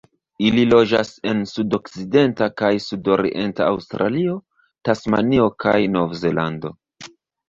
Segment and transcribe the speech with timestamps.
[0.49, 4.39] Ili loĝas en sudokcidenta kaj sudorienta Aŭstralio,
[4.89, 6.73] Tasmanio, kaj Novzelando.